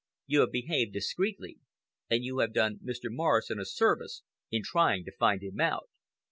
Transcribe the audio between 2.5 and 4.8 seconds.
done Mr. Morrison a service in